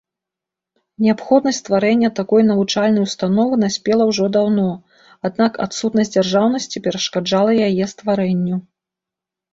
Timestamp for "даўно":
4.37-4.65